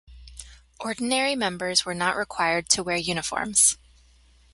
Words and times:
Ordinary 0.79 1.35
members 1.35 1.85
were 1.85 1.93
not 1.93 2.15
required 2.17 2.69
to 2.69 2.81
wear 2.81 2.97
uniforms. 2.97 3.77